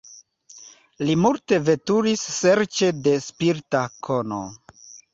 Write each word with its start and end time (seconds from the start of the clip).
Li 1.09 1.15
multe 1.25 1.59
veturis 1.69 2.25
serĉe 2.39 2.93
de 3.09 3.17
spirita 3.29 3.87
kono. 4.09 4.45